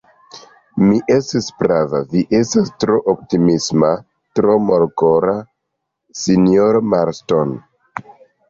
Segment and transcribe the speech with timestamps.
[0.83, 3.91] Mi estis prava; vi estas tro optimisma,
[4.41, 5.37] tro molkora,
[6.23, 7.57] sinjoro Marston.